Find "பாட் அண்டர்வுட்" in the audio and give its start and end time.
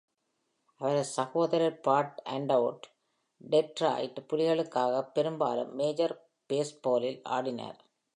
1.79-2.85